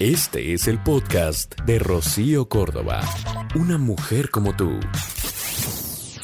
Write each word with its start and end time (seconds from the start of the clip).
Este 0.00 0.54
es 0.54 0.66
el 0.66 0.82
podcast 0.82 1.54
de 1.66 1.78
Rocío 1.78 2.48
Córdoba. 2.48 3.00
Una 3.54 3.78
mujer 3.78 4.28
como 4.28 4.56
tú. 4.56 4.80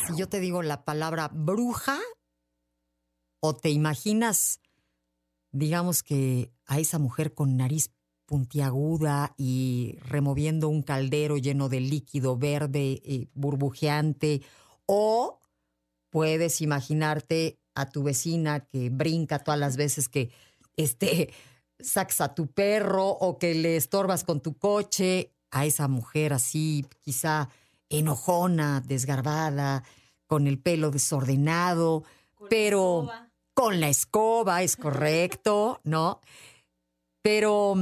Si 0.09 0.19
yo 0.19 0.29
te 0.29 0.41
digo 0.41 0.65
la 0.65 0.85
palabra 0.85 1.31
bruja, 1.33 2.01
o 3.39 3.55
te 3.55 3.71
imaginas, 3.71 4.59
digamos 5.53 6.03
que 6.03 6.51
a 6.67 6.81
esa 6.81 6.99
mujer 6.99 7.33
con 7.33 7.57
nariz 7.57 7.93
puntiaguda 8.27 9.35
y 9.37 9.99
removiendo 10.03 10.69
un 10.69 10.83
caldero 10.83 11.37
lleno 11.37 11.69
de 11.69 11.79
líquido 11.79 12.37
verde 12.37 13.01
y 13.05 13.29
burbujeante, 13.35 14.43
o 14.85 15.39
puedes 16.11 16.61
imaginarte 16.61 17.61
a 17.77 17.87
tu 17.87 18.03
vecina 18.03 18.67
que 18.67 18.91
brinca 18.91 19.39
todas 19.39 19.61
las 19.61 19.77
veces 19.77 20.09
que 20.09 20.33
este, 20.77 21.33
sacas 21.83 22.21
a 22.21 22.35
tu 22.35 22.47
perro 22.49 23.09
o 23.09 23.39
que 23.39 23.55
le 23.55 23.77
estorbas 23.77 24.25
con 24.25 24.41
tu 24.41 24.59
coche, 24.59 25.33
a 25.51 25.67
esa 25.67 25.89
mujer 25.89 26.33
así, 26.33 26.87
quizá 27.01 27.49
enojona, 27.89 28.83
desgarbada, 28.87 29.83
con 30.27 30.47
el 30.47 30.59
pelo 30.61 30.91
desordenado, 30.91 32.05
pero 32.49 33.09
con 33.55 33.81
la 33.81 33.89
escoba, 33.89 34.63
es 34.63 34.77
correcto, 34.77 35.81
¿no? 35.85 36.21
Pero, 37.23 37.75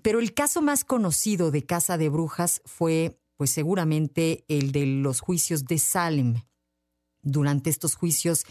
pero 0.00 0.20
el 0.20 0.32
caso 0.32 0.62
más 0.62 0.84
conocido 0.84 1.50
de 1.50 1.66
Casa 1.66 1.98
de 1.98 2.08
Brujas 2.08 2.62
fue, 2.64 3.18
pues 3.36 3.50
seguramente, 3.50 4.44
el 4.48 4.72
de 4.72 4.86
los 4.86 5.20
juicios 5.20 5.64
de 5.64 5.78
Salem. 5.78 6.42
Durante 7.24 7.68
estos 7.68 7.94
juicios, 7.94 8.44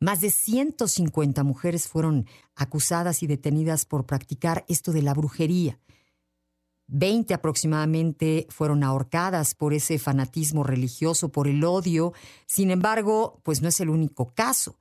más 0.00 0.20
de 0.20 0.30
150 0.30 1.42
mujeres 1.44 1.88
fueron 1.88 2.26
acusadas 2.54 3.22
y 3.22 3.26
detenidas 3.26 3.86
por 3.86 4.06
practicar 4.06 4.64
esto 4.68 4.92
de 4.92 5.02
la 5.02 5.14
brujería. 5.14 5.78
20 6.88 7.34
aproximadamente 7.34 8.46
fueron 8.48 8.84
ahorcadas 8.84 9.54
por 9.54 9.74
ese 9.74 9.98
fanatismo 9.98 10.62
religioso, 10.62 11.30
por 11.30 11.48
el 11.48 11.64
odio. 11.64 12.12
Sin 12.46 12.70
embargo, 12.70 13.40
pues 13.42 13.62
no 13.62 13.68
es 13.68 13.80
el 13.80 13.88
único 13.88 14.32
caso. 14.34 14.78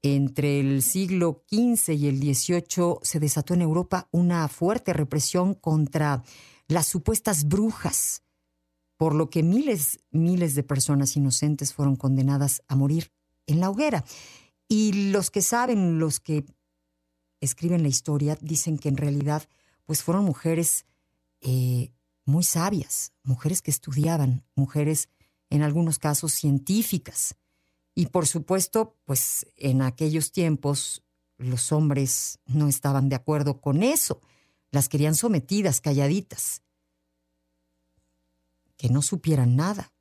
Entre 0.00 0.60
el 0.60 0.82
siglo 0.82 1.44
XV 1.48 1.92
y 1.92 2.08
el 2.08 2.18
XVIII 2.18 2.96
se 3.02 3.20
desató 3.20 3.54
en 3.54 3.62
Europa 3.62 4.08
una 4.10 4.48
fuerte 4.48 4.92
represión 4.92 5.54
contra 5.54 6.24
las 6.66 6.88
supuestas 6.88 7.46
brujas, 7.46 8.22
por 8.96 9.14
lo 9.14 9.30
que 9.30 9.42
miles, 9.42 10.00
miles 10.10 10.54
de 10.54 10.62
personas 10.62 11.16
inocentes 11.16 11.72
fueron 11.72 11.96
condenadas 11.96 12.62
a 12.66 12.74
morir 12.74 13.12
en 13.46 13.60
la 13.60 13.70
hoguera. 13.70 14.04
Y 14.72 15.10
los 15.10 15.30
que 15.30 15.42
saben, 15.42 15.98
los 15.98 16.18
que 16.18 16.46
escriben 17.42 17.82
la 17.82 17.90
historia, 17.90 18.38
dicen 18.40 18.78
que 18.78 18.88
en 18.88 18.96
realidad 18.96 19.46
pues 19.84 20.02
fueron 20.02 20.24
mujeres 20.24 20.86
eh, 21.42 21.92
muy 22.24 22.42
sabias, 22.42 23.12
mujeres 23.22 23.60
que 23.60 23.70
estudiaban, 23.70 24.46
mujeres 24.54 25.10
en 25.50 25.60
algunos 25.60 25.98
casos 25.98 26.32
científicas. 26.32 27.34
Y 27.94 28.06
por 28.06 28.26
supuesto, 28.26 28.96
pues 29.04 29.46
en 29.58 29.82
aquellos 29.82 30.32
tiempos 30.32 31.02
los 31.36 31.70
hombres 31.70 32.38
no 32.46 32.66
estaban 32.66 33.10
de 33.10 33.16
acuerdo 33.16 33.60
con 33.60 33.82
eso, 33.82 34.22
las 34.70 34.88
querían 34.88 35.16
sometidas, 35.16 35.82
calladitas, 35.82 36.62
que 38.78 38.88
no 38.88 39.02
supieran 39.02 39.54
nada, 39.54 39.92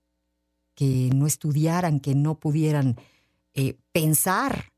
que 0.76 1.10
no 1.14 1.28
estudiaran, 1.28 2.00
que 2.00 2.16
no 2.16 2.40
pudieran 2.40 2.96
eh, 3.54 3.78
pensar 3.92 4.72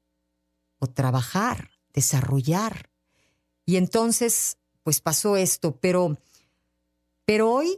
o 0.79 0.87
trabajar, 0.87 1.69
desarrollar. 1.93 2.89
Y 3.65 3.77
entonces, 3.77 4.57
pues 4.81 4.99
pasó 4.99 5.37
esto, 5.37 5.77
pero, 5.79 6.17
pero 7.25 7.51
hoy, 7.51 7.77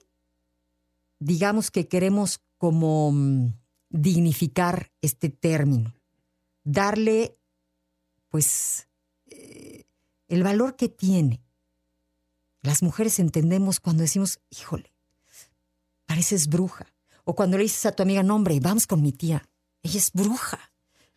digamos 1.20 1.70
que 1.70 1.88
queremos 1.88 2.42
como 2.58 3.12
mm, 3.12 3.54
dignificar 3.90 4.92
este 5.02 5.30
término, 5.30 5.94
darle, 6.64 7.38
pues, 8.30 8.88
eh, 9.28 9.84
el 10.30 10.44
valor 10.44 10.78
que 10.78 10.90
tiene. 10.90 11.42
Las 12.62 12.82
mujeres 12.82 13.20
entendemos 13.20 13.80
cuando 13.80 14.02
decimos, 14.02 14.40
híjole, 14.50 14.94
pareces 16.06 16.48
bruja. 16.48 16.88
O 17.26 17.36
cuando 17.36 17.58
le 17.58 17.64
dices 17.64 17.86
a 17.86 17.92
tu 17.92 18.04
amiga, 18.04 18.24
no, 18.24 18.36
hombre, 18.36 18.60
vamos 18.60 18.88
con 18.88 19.02
mi 19.02 19.12
tía, 19.12 19.48
ella 19.84 19.98
es 19.98 20.12
bruja 20.14 20.75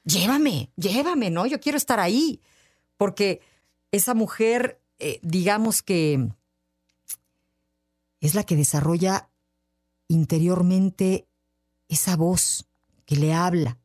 llévame, 0.09 0.71
llévame, 0.77 1.31
¿no? 1.31 1.47
Yo 1.47 1.61
quiero 1.61 1.79
estar 1.79 2.01
ahí. 2.01 2.41
Porque 2.97 3.41
esa 3.93 4.15
mujer, 4.15 4.81
eh, 4.99 5.21
digamos 5.23 5.83
que 5.83 6.29
es 8.21 8.35
la 8.35 8.43
que 8.43 8.57
desarrolla 8.57 9.31
interiormente 10.09 11.29
esa 11.89 12.17
voz 12.17 12.67
que 13.07 13.17
le 13.17 13.33
habla, 13.33 13.79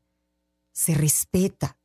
se 0.71 0.95
respeta. 0.95 1.77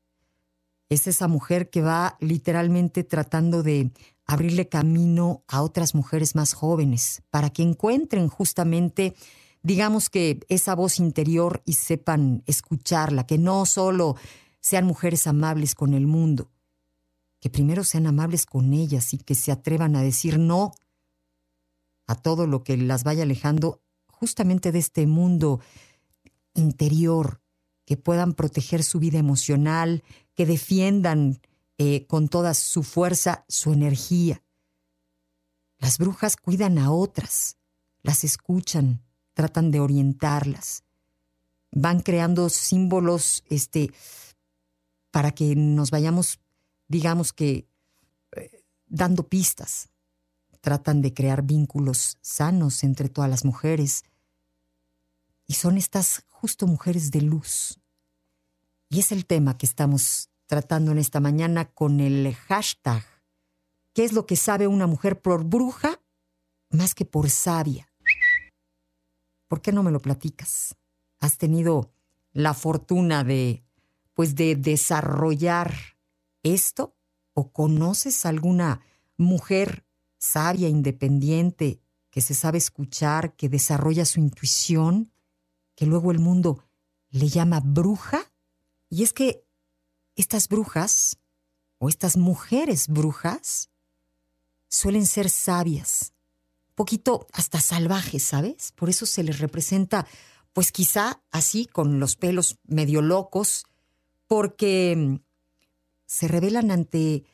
Es 0.89 1.07
esa 1.07 1.29
mujer 1.29 1.69
que 1.69 1.83
va 1.83 2.17
literalmente 2.21 3.05
tratando 3.05 3.63
de 3.63 3.91
abrirle 4.25 4.69
camino 4.69 5.43
a 5.47 5.63
otras 5.63 5.95
mujeres 5.95 6.35
más 6.35 6.55
jóvenes 6.55 7.23
para 7.31 7.51
que 7.51 7.63
encuentren 7.63 8.29
justamente 8.29 9.15
digamos 9.63 10.11
que 10.11 10.41
esa 10.49 10.75
voz 10.75 10.99
interior 10.99 11.63
y 11.65 11.75
sepan 11.75 12.43
escucharla, 12.47 13.27
que 13.27 13.39
no 13.39 13.67
solo 13.67 14.17
sean 14.61 14.85
mujeres 14.85 15.27
amables 15.27 15.75
con 15.75 15.95
el 15.95 16.07
mundo, 16.07 16.51
que 17.41 17.51
primero 17.51 17.85
sean 17.85 18.07
amables 18.07 18.47
con 18.47 18.73
ellas 18.73 19.15
y 19.15 19.19
que 19.19 19.35
se 19.35 19.53
atrevan 19.53 19.97
a 19.97 20.03
decir 20.03 20.39
no 20.39 20.73
a 22.07 22.15
todo 22.15 22.47
lo 22.47 22.65
que 22.65 22.77
las 22.77 23.05
vaya 23.05 23.23
alejando 23.23 23.83
justamente 24.07 24.73
de 24.73 24.79
este 24.79 25.07
mundo 25.07 25.61
interior, 26.55 27.41
que 27.85 27.97
puedan 27.97 28.35
proteger 28.35 28.83
su 28.83 28.99
vida 28.99 29.19
emocional, 29.19 30.03
que 30.35 30.47
defiendan 30.47 31.41
eh, 31.79 32.07
con 32.07 32.29
toda 32.29 32.55
su 32.55 32.83
fuerza 32.83 33.45
su 33.49 33.73
energía. 33.73 34.43
Las 35.79 35.99
brujas 35.99 36.37
cuidan 36.37 36.79
a 36.79 36.91
otras, 36.91 37.57
las 38.03 38.25
escuchan, 38.25 39.03
tratan 39.39 39.71
de 39.71 39.79
orientarlas. 39.79 40.83
Van 41.71 42.01
creando 42.01 42.49
símbolos 42.49 43.45
este, 43.49 43.93
para 45.13 45.31
que 45.31 45.55
nos 45.55 45.93
vayamos, 45.93 46.41
digamos 46.89 47.33
que, 47.33 47.69
eh, 48.33 48.65
dando 48.89 49.29
pistas. 49.29 49.91
Tratan 50.61 51.03
de 51.03 51.15
crear 51.15 51.43
vínculos 51.43 52.19
sanos 52.21 52.83
entre 52.83 53.09
todas 53.09 53.31
las 53.31 53.45
mujeres. 53.45 54.03
Y 55.47 55.55
son 55.55 55.77
estas 55.77 56.25
justo 56.27 56.67
mujeres 56.67 57.13
de 57.13 57.23
luz. 57.23 57.79
Y 58.89 58.99
es 58.99 59.13
el 59.13 59.25
tema 59.25 59.57
que 59.57 59.67
estamos 59.67 60.31
tratando 60.47 60.91
en 60.91 60.99
esta 60.99 61.21
mañana 61.21 61.71
con 61.71 62.01
el 62.01 62.35
hashtag. 62.35 63.05
¿Qué 63.95 64.03
es 64.03 64.13
lo 64.13 64.27
que 64.27 64.35
sabe 64.35 64.67
una 64.67 64.89
mujer 64.89 65.23
por 65.23 65.45
bruja 65.45 66.03
más 66.71 66.97
que 66.97 67.05
por 67.05 67.31
sabia? 67.31 67.88
¿Por 69.49 69.63
qué 69.63 69.73
no 69.73 69.83
me 69.83 69.91
lo 69.91 70.01
platicas? 70.01 70.77
¿Has 71.19 71.39
tenido 71.39 71.91
la 72.33 72.55
fortuna 72.55 73.25
de, 73.25 73.65
pues, 74.15 74.35
de 74.35 74.55
desarrollar 74.55 75.75
esto? 76.43 76.95
¿O 77.33 77.51
conoces 77.51 78.27
alguna 78.27 78.83
mujer 79.17 79.85
sabia, 80.19 80.69
independiente, 80.69 81.81
que 82.11 82.21
se 82.21 82.35
sabe 82.35 82.59
escuchar, 82.59 83.35
que 83.37 83.49
desarrolla 83.49 84.05
su 84.05 84.21
intuición, 84.21 85.13
que 85.75 85.87
luego 85.87 86.11
el 86.11 86.19
mundo 86.19 86.65
le 87.11 87.29
llama 87.29 87.61
bruja? 87.61 88.31
Y 88.91 89.03
es 89.03 89.13
que 89.13 89.45
estas 90.15 90.49
brujas, 90.49 91.19
o 91.79 91.89
estas 91.89 92.17
mujeres 92.17 92.89
brujas, 92.89 93.71
suelen 94.69 95.07
ser 95.07 95.31
sabias, 95.31 96.13
poquito 96.79 97.27
hasta 97.33 97.61
salvajes, 97.61 98.23
¿sabes? 98.23 98.71
Por 98.77 98.89
eso 98.89 99.05
se 99.05 99.25
les 99.25 99.41
representa, 99.41 100.07
pues 100.53 100.71
quizá 100.71 101.21
así, 101.33 101.67
con 101.67 101.99
los 101.99 102.15
pelos 102.15 102.57
medio 102.69 103.03
locos, 103.03 103.67
porque 104.29 104.95
mm, 104.97 105.17
se 106.07 106.29
revelan 106.29 106.71
ante, 106.71 107.25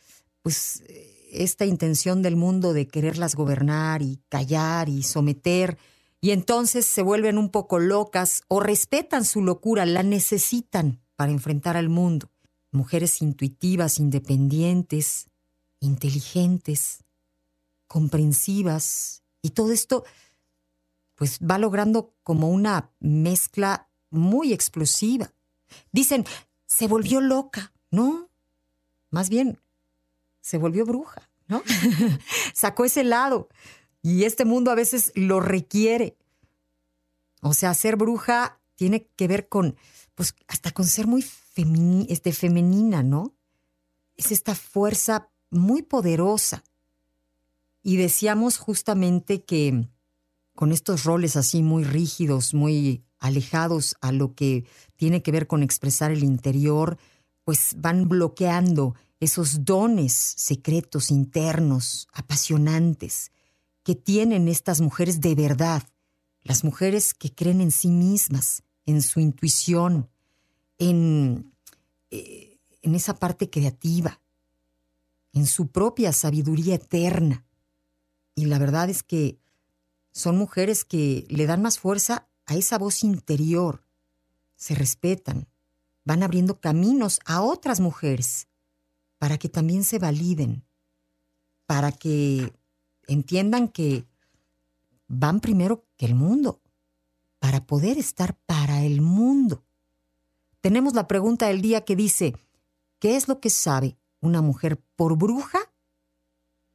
pues, 0.40 0.82
esta 1.30 1.66
intención 1.66 2.22
del 2.22 2.36
mundo 2.36 2.72
de 2.72 2.88
quererlas 2.88 3.34
gobernar 3.34 4.00
y 4.00 4.18
callar 4.30 4.88
y 4.88 5.02
someter, 5.02 5.76
y 6.22 6.30
entonces 6.30 6.86
se 6.86 7.02
vuelven 7.02 7.36
un 7.36 7.50
poco 7.50 7.78
locas 7.78 8.44
o 8.48 8.60
respetan 8.60 9.26
su 9.26 9.42
locura, 9.42 9.84
la 9.84 10.02
necesitan 10.02 11.02
para 11.16 11.32
enfrentar 11.32 11.76
al 11.76 11.90
mundo. 11.90 12.30
Mujeres 12.70 13.20
intuitivas, 13.20 14.00
independientes, 14.00 15.28
inteligentes, 15.80 17.04
comprensivas 17.88 19.23
y 19.44 19.50
todo 19.50 19.72
esto, 19.72 20.04
pues 21.16 21.38
va 21.38 21.58
logrando 21.58 22.14
como 22.22 22.48
una 22.48 22.90
mezcla 22.98 23.90
muy 24.08 24.54
explosiva. 24.54 25.34
Dicen, 25.92 26.24
se 26.66 26.86
volvió 26.86 27.20
loca, 27.20 27.74
¿no? 27.90 28.30
Más 29.10 29.28
bien, 29.28 29.60
se 30.40 30.56
volvió 30.56 30.86
bruja, 30.86 31.28
¿no? 31.46 31.62
Sacó 32.54 32.86
ese 32.86 33.04
lado 33.04 33.50
Y 34.00 34.24
este 34.24 34.46
mundo 34.46 34.70
a 34.70 34.74
veces 34.74 35.12
lo 35.14 35.40
requiere. 35.40 36.16
O 37.42 37.52
sea, 37.52 37.74
ser 37.74 37.96
bruja 37.96 38.62
tiene 38.76 39.10
que 39.14 39.28
ver 39.28 39.50
con, 39.50 39.76
pues 40.14 40.34
hasta 40.48 40.70
con 40.70 40.86
ser 40.86 41.06
muy 41.06 41.22
este, 42.08 42.32
femenina, 42.32 43.02
¿no? 43.02 43.34
Es 44.16 44.32
esta 44.32 44.54
fuerza 44.54 45.28
muy 45.50 45.82
poderosa. 45.82 46.64
Y 47.84 47.98
decíamos 47.98 48.56
justamente 48.56 49.44
que 49.44 49.86
con 50.54 50.72
estos 50.72 51.04
roles 51.04 51.36
así 51.36 51.62
muy 51.62 51.84
rígidos, 51.84 52.54
muy 52.54 53.04
alejados 53.18 53.94
a 54.00 54.10
lo 54.10 54.34
que 54.34 54.64
tiene 54.96 55.22
que 55.22 55.30
ver 55.30 55.46
con 55.46 55.62
expresar 55.62 56.10
el 56.10 56.24
interior, 56.24 56.98
pues 57.44 57.74
van 57.76 58.08
bloqueando 58.08 58.94
esos 59.20 59.66
dones 59.66 60.12
secretos 60.14 61.10
internos, 61.10 62.08
apasionantes, 62.12 63.30
que 63.82 63.94
tienen 63.94 64.48
estas 64.48 64.80
mujeres 64.80 65.20
de 65.20 65.34
verdad, 65.34 65.82
las 66.42 66.64
mujeres 66.64 67.12
que 67.12 67.34
creen 67.34 67.60
en 67.60 67.70
sí 67.70 67.90
mismas, 67.90 68.62
en 68.86 69.02
su 69.02 69.20
intuición, 69.20 70.08
en, 70.78 71.52
eh, 72.10 72.58
en 72.80 72.94
esa 72.94 73.18
parte 73.18 73.50
creativa, 73.50 74.22
en 75.34 75.46
su 75.46 75.68
propia 75.68 76.12
sabiduría 76.12 76.76
eterna. 76.76 77.44
Y 78.34 78.46
la 78.46 78.58
verdad 78.58 78.90
es 78.90 79.02
que 79.02 79.38
son 80.12 80.36
mujeres 80.36 80.84
que 80.84 81.26
le 81.28 81.46
dan 81.46 81.62
más 81.62 81.78
fuerza 81.78 82.28
a 82.46 82.54
esa 82.54 82.78
voz 82.78 83.04
interior, 83.04 83.84
se 84.56 84.74
respetan, 84.74 85.48
van 86.04 86.22
abriendo 86.22 86.60
caminos 86.60 87.20
a 87.24 87.42
otras 87.42 87.80
mujeres 87.80 88.48
para 89.18 89.38
que 89.38 89.48
también 89.48 89.84
se 89.84 89.98
validen, 89.98 90.64
para 91.66 91.92
que 91.92 92.52
entiendan 93.06 93.68
que 93.68 94.06
van 95.08 95.40
primero 95.40 95.86
que 95.96 96.06
el 96.06 96.14
mundo, 96.14 96.60
para 97.38 97.66
poder 97.66 97.98
estar 97.98 98.36
para 98.46 98.82
el 98.84 99.00
mundo. 99.00 99.64
Tenemos 100.60 100.94
la 100.94 101.06
pregunta 101.06 101.48
del 101.48 101.60
día 101.60 101.84
que 101.84 101.96
dice, 101.96 102.34
¿qué 102.98 103.16
es 103.16 103.28
lo 103.28 103.40
que 103.40 103.50
sabe 103.50 103.96
una 104.20 104.40
mujer 104.42 104.80
por 104.96 105.16
bruja 105.16 105.58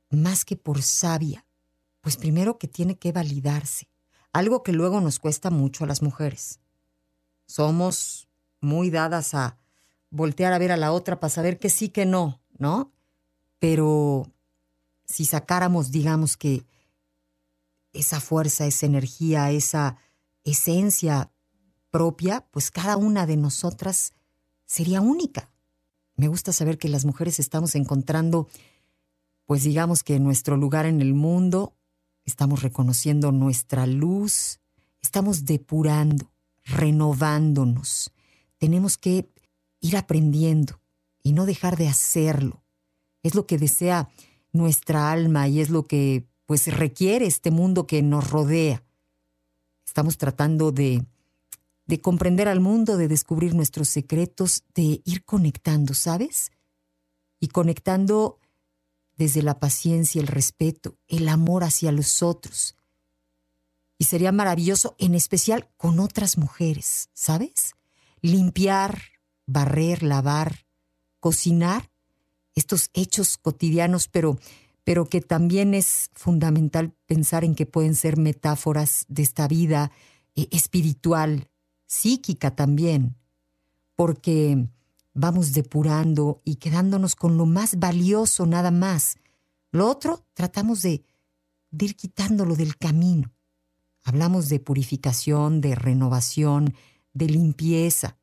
más 0.10 0.46
que 0.46 0.56
por 0.56 0.82
sabia? 0.82 1.46
Pues 2.02 2.18
primero 2.18 2.58
que 2.58 2.68
tiene 2.68 2.98
que 2.98 3.12
validarse, 3.12 3.90
algo 4.32 4.64
que 4.64 4.72
luego 4.72 5.02
nos 5.02 5.20
cuesta 5.20 5.50
mucho 5.50 5.84
a 5.84 5.88
las 5.88 6.02
mujeres. 6.02 6.60
Somos 7.46 8.28
muy 8.62 8.90
dadas 8.90 9.34
a 9.34 9.58
voltear 10.10 10.54
a 10.54 10.60
ver 10.60 10.72
a 10.72 10.78
la 10.78 10.92
otra 10.92 11.20
para 11.20 11.30
saber 11.30 11.60
que 11.60 11.70
sí, 11.70 11.90
que 11.90 12.06
no, 12.06 12.42
¿no? 12.58 12.92
Pero 13.60 14.32
si 15.06 15.26
sacáramos, 15.26 15.92
digamos 15.92 16.38
que 16.38 16.66
esa 17.94 18.22
fuerza, 18.22 18.66
esa 18.66 18.86
energía, 18.86 19.52
esa 19.52 19.98
esencia 20.44 21.32
propia, 21.90 22.46
pues 22.52 22.72
cada 22.72 22.98
una 22.98 23.26
de 23.26 23.38
nosotras 23.38 24.14
sería 24.66 25.02
única. 25.02 25.50
Me 26.16 26.28
gusta 26.28 26.54
saber 26.54 26.78
que 26.78 26.90
las 26.90 27.06
mujeres 27.06 27.40
estamos 27.40 27.76
encontrando, 27.76 28.48
pues 29.46 29.64
digamos 29.64 30.04
que 30.04 30.20
nuestro 30.20 30.58
lugar 30.58 30.86
en 30.86 31.02
el 31.02 31.14
mundo, 31.14 31.74
estamos 32.30 32.62
reconociendo 32.62 33.32
nuestra 33.32 33.86
luz, 33.86 34.60
estamos 35.02 35.46
depurando, 35.46 36.32
renovándonos. 36.64 38.12
Tenemos 38.58 38.98
que 38.98 39.30
ir 39.82 39.98
aprendiendo 39.98 40.80
y 41.24 41.34
no 41.34 41.46
dejar 41.46 41.76
de 41.76 41.88
hacerlo. 41.88 42.64
Es 43.24 43.36
lo 43.36 43.46
que 43.46 43.58
desea 43.58 44.10
nuestra 44.54 45.12
alma 45.12 45.48
y 45.48 45.60
es 45.60 45.70
lo 45.70 45.84
que 45.84 46.28
pues 46.46 46.68
requiere 46.68 47.26
este 47.26 47.52
mundo 47.52 47.86
que 47.86 48.02
nos 48.02 48.30
rodea. 48.30 48.84
Estamos 49.86 50.18
tratando 50.18 50.72
de, 50.72 51.04
de 51.86 52.02
comprender 52.02 52.48
al 52.48 52.60
mundo, 52.60 52.98
de 52.98 53.08
descubrir 53.08 53.56
nuestros 53.56 53.90
secretos, 53.90 54.64
de 54.76 55.02
ir 55.04 55.26
conectando, 55.26 55.94
¿sabes? 55.94 56.52
Y 57.40 57.50
conectando 57.50 58.39
desde 59.20 59.44
la 59.44 59.60
paciencia, 59.60 60.22
el 60.22 60.28
respeto, 60.28 60.98
el 61.10 61.28
amor 61.28 61.66
hacia 61.66 61.92
los 61.92 62.24
otros. 62.24 62.78
Y 63.98 64.06
sería 64.06 64.32
maravilloso, 64.32 64.96
en 64.98 65.14
especial 65.14 65.70
con 65.76 66.00
otras 66.00 66.38
mujeres, 66.38 67.10
¿sabes? 67.14 67.74
Limpiar, 68.22 69.02
barrer, 69.46 70.04
lavar, 70.04 70.66
cocinar, 71.20 71.92
estos 72.56 72.92
hechos 72.94 73.38
cotidianos, 73.38 74.08
pero, 74.08 74.40
pero 74.86 75.10
que 75.10 75.20
también 75.20 75.74
es 75.74 76.10
fundamental 76.14 76.94
pensar 77.06 77.44
en 77.44 77.56
que 77.56 77.66
pueden 77.66 77.96
ser 77.96 78.16
metáforas 78.16 79.04
de 79.10 79.24
esta 79.24 79.50
vida 79.50 79.92
eh, 80.34 80.48
espiritual, 80.52 81.50
psíquica 81.88 82.56
también, 82.56 83.18
porque 83.98 84.70
vamos 85.14 85.54
depurando 85.54 86.42
y 86.46 86.56
quedándonos 86.56 87.16
con 87.16 87.38
lo 87.38 87.46
más 87.46 87.80
valioso 87.80 88.46
nada 88.46 88.72
más. 88.72 89.18
Lo 89.72 89.90
otro 89.90 90.26
tratamos 90.34 90.82
de, 90.82 91.04
de 91.72 91.86
ir 91.86 91.96
quitándolo 91.96 92.56
del 92.56 92.78
camino. 92.78 93.32
Hablamos 94.04 94.50
de 94.50 94.60
purificación, 94.60 95.62
de 95.62 95.76
renovación, 95.76 96.74
de 97.14 97.26
limpieza, 97.28 98.20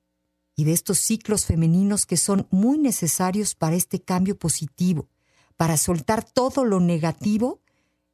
y 0.57 0.65
de 0.65 0.73
estos 0.73 0.99
ciclos 0.99 1.45
femeninos 1.45 2.07
que 2.07 2.17
son 2.17 2.49
muy 2.51 2.79
necesarios 2.79 3.55
para 3.55 3.77
este 3.77 4.01
cambio 4.01 4.39
positivo, 4.39 5.09
para 5.57 5.77
soltar 5.77 6.25
todo 6.25 6.65
lo 6.65 6.81
negativo 6.81 7.61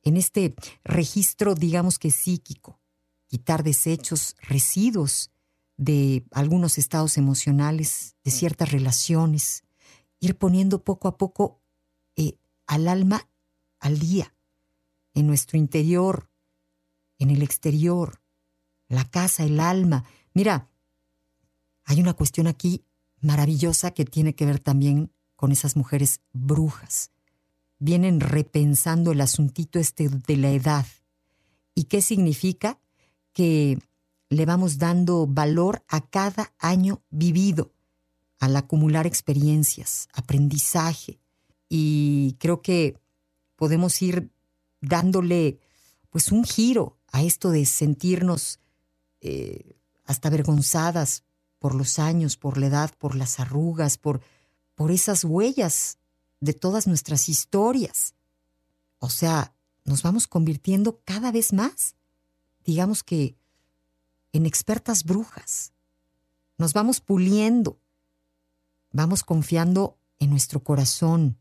en 0.02 0.16
este 0.16 0.54
registro, 0.82 1.54
digamos 1.54 2.00
que 2.00 2.10
psíquico, 2.10 2.80
quitar 3.28 3.62
desechos, 3.62 4.34
residuos 4.42 5.30
de 5.76 6.24
algunos 6.30 6.78
estados 6.78 7.18
emocionales, 7.18 8.16
de 8.24 8.30
ciertas 8.30 8.70
relaciones, 8.72 9.64
ir 10.20 10.36
poniendo 10.36 10.84
poco 10.84 11.08
a 11.08 11.18
poco 11.18 11.60
eh, 12.16 12.38
al 12.66 12.88
alma 12.88 13.28
al 13.80 13.98
día, 13.98 14.34
en 15.12 15.26
nuestro 15.26 15.58
interior, 15.58 16.30
en 17.18 17.30
el 17.30 17.42
exterior, 17.42 18.22
la 18.88 19.04
casa, 19.04 19.44
el 19.44 19.58
alma. 19.58 20.04
Mira, 20.34 20.70
hay 21.84 22.00
una 22.00 22.14
cuestión 22.14 22.46
aquí 22.46 22.84
maravillosa 23.20 23.92
que 23.92 24.04
tiene 24.04 24.34
que 24.34 24.46
ver 24.46 24.60
también 24.60 25.12
con 25.34 25.50
esas 25.50 25.76
mujeres 25.76 26.20
brujas. 26.32 27.10
Vienen 27.78 28.20
repensando 28.20 29.10
el 29.10 29.20
asuntito 29.20 29.80
este 29.80 30.08
de 30.08 30.36
la 30.36 30.50
edad. 30.50 30.86
¿Y 31.74 31.84
qué 31.84 32.02
significa? 32.02 32.78
Que 33.32 33.78
le 34.32 34.46
vamos 34.46 34.78
dando 34.78 35.26
valor 35.26 35.84
a 35.88 36.00
cada 36.00 36.54
año 36.58 37.02
vivido, 37.10 37.72
al 38.38 38.56
acumular 38.56 39.06
experiencias, 39.06 40.08
aprendizaje. 40.12 41.20
Y 41.68 42.36
creo 42.38 42.62
que 42.62 42.98
podemos 43.56 44.00
ir 44.00 44.30
dándole 44.80 45.58
pues 46.10 46.32
un 46.32 46.44
giro 46.44 46.98
a 47.12 47.22
esto 47.22 47.50
de 47.50 47.66
sentirnos 47.66 48.58
eh, 49.20 49.76
hasta 50.04 50.28
avergonzadas 50.28 51.24
por 51.58 51.74
los 51.74 51.98
años, 51.98 52.36
por 52.36 52.58
la 52.58 52.66
edad, 52.66 52.90
por 52.98 53.14
las 53.14 53.38
arrugas, 53.38 53.98
por, 53.98 54.22
por 54.74 54.90
esas 54.90 55.24
huellas 55.24 55.98
de 56.40 56.54
todas 56.54 56.86
nuestras 56.86 57.28
historias. 57.28 58.14
O 58.98 59.10
sea, 59.10 59.54
nos 59.84 60.02
vamos 60.02 60.26
convirtiendo 60.26 61.00
cada 61.04 61.30
vez 61.32 61.52
más, 61.52 61.96
digamos 62.64 63.02
que, 63.02 63.36
en 64.32 64.46
expertas 64.46 65.04
brujas. 65.04 65.72
Nos 66.58 66.72
vamos 66.72 67.00
puliendo, 67.00 67.78
vamos 68.90 69.22
confiando 69.22 69.98
en 70.18 70.30
nuestro 70.30 70.62
corazón, 70.62 71.38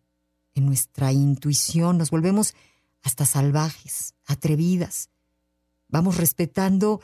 en 0.54 0.66
nuestra 0.66 1.12
intuición, 1.12 1.98
nos 1.98 2.12
volvemos 2.12 2.54
hasta 3.02 3.26
salvajes, 3.26 4.14
atrevidas. 4.26 5.10
Vamos 5.88 6.18
respetando 6.18 7.02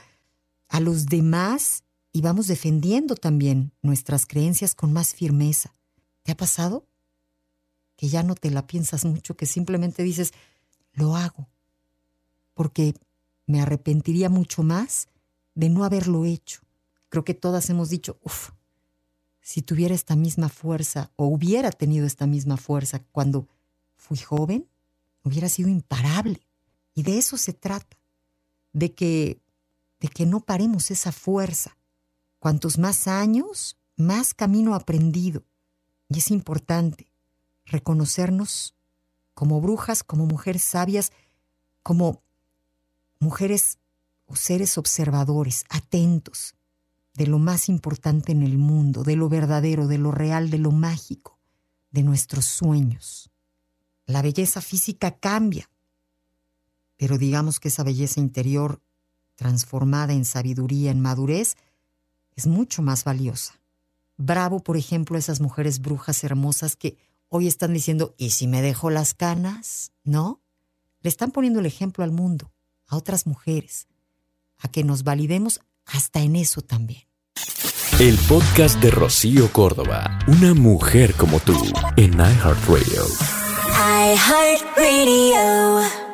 a 0.67 0.79
los 0.79 1.05
demás 1.05 1.83
y 2.11 2.21
vamos 2.21 2.47
defendiendo 2.47 3.15
también 3.15 3.73
nuestras 3.81 4.25
creencias 4.25 4.75
con 4.75 4.93
más 4.93 5.13
firmeza. 5.13 5.73
¿Te 6.23 6.31
ha 6.31 6.37
pasado? 6.37 6.87
Que 7.95 8.09
ya 8.09 8.23
no 8.23 8.35
te 8.35 8.51
la 8.51 8.67
piensas 8.67 9.05
mucho, 9.05 9.35
que 9.35 9.45
simplemente 9.45 10.03
dices, 10.03 10.33
lo 10.93 11.15
hago, 11.15 11.47
porque 12.53 12.95
me 13.45 13.61
arrepentiría 13.61 14.29
mucho 14.29 14.63
más 14.63 15.07
de 15.57 15.69
no 15.69 15.83
haberlo 15.83 16.23
hecho. 16.23 16.61
Creo 17.09 17.25
que 17.25 17.33
todas 17.33 17.69
hemos 17.69 17.89
dicho, 17.89 18.19
uff, 18.23 18.51
si 19.41 19.63
tuviera 19.63 19.95
esta 19.95 20.15
misma 20.15 20.49
fuerza 20.49 21.11
o 21.15 21.25
hubiera 21.25 21.71
tenido 21.71 22.05
esta 22.05 22.27
misma 22.27 22.57
fuerza 22.57 22.99
cuando 23.11 23.47
fui 23.95 24.17
joven, 24.17 24.67
hubiera 25.23 25.49
sido 25.49 25.69
imparable. 25.69 26.41
Y 26.93 27.01
de 27.03 27.17
eso 27.17 27.37
se 27.37 27.53
trata, 27.53 27.97
de 28.71 28.93
que, 28.93 29.41
de 29.99 30.07
que 30.09 30.25
no 30.27 30.41
paremos 30.41 30.91
esa 30.91 31.11
fuerza, 31.11 31.75
Cuantos 32.39 32.77
más 32.77 33.07
años, 33.07 33.77
más 33.95 34.35
camino 34.35 34.75
aprendido. 34.75 35.43
Y 36.07 36.19
es 36.19 36.29
importante 36.29 37.11
reconocernos 37.65 38.75
como 39.33 39.59
brujas, 39.59 40.03
como 40.03 40.27
mujeres 40.27 40.63
sabias, 40.63 41.11
como 41.81 42.21
mujeres 43.19 43.79
o 44.27 44.35
seres 44.35 44.77
observadores, 44.77 45.65
atentos 45.69 46.55
de 47.13 47.25
lo 47.25 47.39
más 47.39 47.67
importante 47.67 48.31
en 48.31 48.43
el 48.43 48.59
mundo, 48.59 49.03
de 49.03 49.15
lo 49.15 49.27
verdadero, 49.27 49.87
de 49.87 49.97
lo 49.97 50.11
real, 50.11 50.51
de 50.51 50.59
lo 50.59 50.71
mágico, 50.71 51.39
de 51.89 52.03
nuestros 52.03 52.45
sueños. 52.45 53.31
La 54.05 54.21
belleza 54.21 54.61
física 54.61 55.17
cambia, 55.17 55.69
pero 56.95 57.17
digamos 57.17 57.59
que 57.59 57.69
esa 57.69 57.83
belleza 57.83 58.19
interior, 58.19 58.81
transformada 59.35 60.13
en 60.13 60.25
sabiduría, 60.25 60.91
en 60.91 61.01
madurez, 61.01 61.55
es 62.35 62.45
mucho 62.45 62.81
más 62.81 63.03
valiosa. 63.03 63.59
Bravo, 64.17 64.61
por 64.61 64.77
ejemplo, 64.77 65.15
a 65.15 65.19
esas 65.19 65.41
mujeres 65.41 65.79
brujas 65.79 66.23
hermosas 66.23 66.75
que 66.75 66.97
hoy 67.29 67.47
están 67.47 67.73
diciendo, 67.73 68.13
¿y 68.17 68.31
si 68.31 68.47
me 68.47 68.61
dejo 68.61 68.89
las 68.89 69.13
canas? 69.13 69.91
¿No? 70.03 70.41
Le 71.01 71.09
están 71.09 71.31
poniendo 71.31 71.59
el 71.59 71.65
ejemplo 71.65 72.03
al 72.03 72.11
mundo, 72.11 72.51
a 72.87 72.95
otras 72.95 73.25
mujeres, 73.27 73.87
a 74.59 74.67
que 74.69 74.83
nos 74.83 75.03
validemos 75.03 75.61
hasta 75.85 76.21
en 76.21 76.35
eso 76.35 76.61
también. 76.61 77.03
El 77.99 78.17
podcast 78.29 78.79
de 78.79 78.91
Rocío 78.91 79.51
Córdoba, 79.51 80.19
una 80.27 80.53
mujer 80.53 81.13
como 81.15 81.39
tú, 81.39 81.55
en 81.95 82.13
iHeartRadio. 82.13 83.05
iHeartRadio. 84.13 86.06